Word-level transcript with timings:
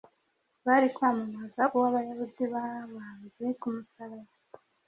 bari 0.65 0.87
kwamamaza 0.95 1.61
Uwo 1.73 1.85
Abayahudi 1.89 2.43
babambye 2.53 3.47
ku 3.61 3.67
musaraba, 3.75 4.31